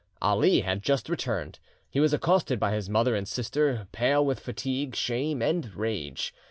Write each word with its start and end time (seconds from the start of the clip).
Ali 0.19 0.61
had 0.61 0.81
just 0.81 1.09
returned. 1.09 1.59
He 1.91 1.99
was 1.99 2.11
accosted 2.11 2.59
by 2.59 2.73
his 2.73 2.89
mother 2.89 3.15
and 3.15 3.27
sister, 3.27 3.87
pale 3.91 4.25
with 4.25 4.39
fatigue, 4.39 4.95
shame, 4.95 5.43
and 5.43 5.71
rage. 5.75 6.33